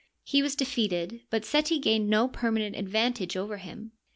He 0.23 0.41
was 0.41 0.55
defeated, 0.55 1.21
but 1.29 1.45
Seti 1.45 1.77
gained 1.77 2.09
no 2.09 2.27
permanent 2.27 2.75
advantage 2.75 3.37
over 3.37 3.57
him. 3.57 3.91